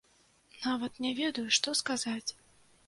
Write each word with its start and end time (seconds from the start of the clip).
Нават 0.63 0.97
не 1.05 1.11
ведаю, 1.21 1.47
што 1.59 1.77
сказаць! 1.83 2.29